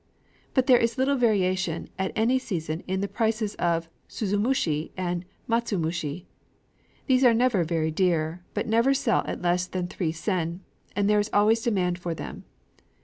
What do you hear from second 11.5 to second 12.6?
a demand for them.